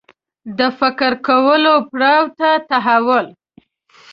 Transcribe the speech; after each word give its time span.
د 0.57 0.59
فکر 0.79 1.11
کولو 1.27 1.73
پړاو 1.89 2.25
ته 2.39 2.49
تحول 2.69 3.25